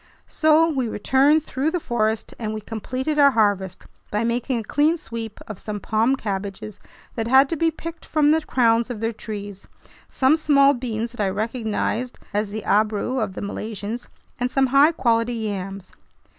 [0.27, 4.97] So we returned through the forest, and we completed our harvest by making a clean
[4.97, 6.79] sweep of some palm cabbages
[7.13, 9.67] that had to be picked from the crowns of their trees,
[10.09, 14.07] some small beans that I recognized as the "abrou" of the Malaysians,
[14.39, 15.91] and some high quality yams.